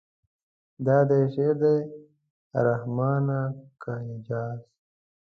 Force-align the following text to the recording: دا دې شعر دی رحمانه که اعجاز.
دا 0.85 0.97
دې 1.09 1.19
شعر 1.33 1.55
دی 1.63 1.77
رحمانه 2.65 3.39
که 3.81 3.91
اعجاز. 4.05 4.59